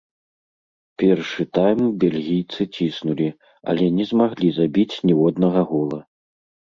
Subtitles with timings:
[1.01, 3.27] Першы тайм бельгійцы ціснулі,
[3.73, 6.01] але не змаглі забіць ніводнага гола.